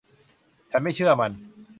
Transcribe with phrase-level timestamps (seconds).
[0.69, 1.31] ฉันไม่เชื่อมัน